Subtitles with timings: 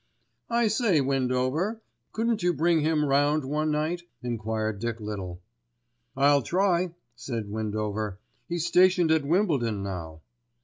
[0.49, 1.79] "I say, Windover,
[2.11, 5.41] couldn't you bring him round one night?" enquired Dick Little.
[6.17, 8.17] "I'll try," said Windover.
[8.49, 10.21] "He's stationed at Wimbledon now."